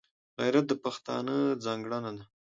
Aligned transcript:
غیرت 0.39 0.65
د 0.69 0.73
پښتانه 0.83 1.35
ځانګړنه 1.65 2.11
ده 2.17 2.23